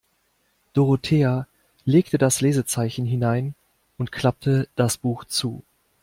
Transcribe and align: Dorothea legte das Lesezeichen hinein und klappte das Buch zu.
Dorothea 0.73 1.45
legte 1.85 2.17
das 2.17 2.41
Lesezeichen 2.41 3.05
hinein 3.05 3.53
und 3.99 4.11
klappte 4.11 4.67
das 4.75 4.97
Buch 4.97 5.25
zu. 5.25 5.63